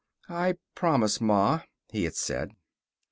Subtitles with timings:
[0.29, 2.53] "I promise, Ma," he had said.